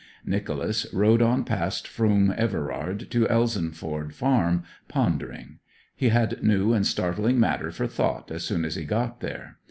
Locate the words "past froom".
1.43-2.33